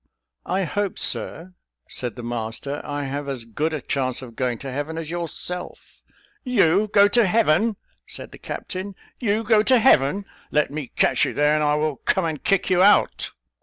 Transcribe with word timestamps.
"I 0.47 0.63
hope, 0.63 0.97
Sir," 0.97 1.53
said 1.87 2.15
the 2.15 2.23
master, 2.23 2.81
"I 2.83 3.03
have 3.03 3.29
as 3.29 3.45
good 3.45 3.71
a 3.71 3.81
chance 3.81 4.23
of 4.23 4.35
going 4.35 4.57
to 4.65 4.71
Heaven 4.71 4.97
as 4.97 5.11
yourself." 5.11 6.01
"You 6.43 6.87
go 6.87 7.07
to 7.09 7.27
Heaven!" 7.27 7.75
said 8.07 8.31
the 8.31 8.39
captain, 8.39 8.95
"you 9.19 9.43
go 9.43 9.61
to 9.61 9.77
Heaven! 9.77 10.25
Let 10.49 10.71
me 10.71 10.87
catch 10.87 11.23
you 11.23 11.35
there, 11.35 11.53
and 11.53 11.63
I 11.63 11.75
will 11.75 11.97
come 11.97 12.25
and 12.25 12.43
kick 12.43 12.67
you 12.71 12.81
out." 12.81 13.29